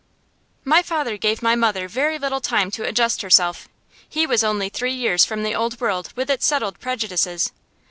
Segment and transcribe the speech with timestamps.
[0.65, 3.69] My father gave my mother very little time to adjust herself.
[4.09, 7.51] He was only three years from the Old World with its settled prejudices.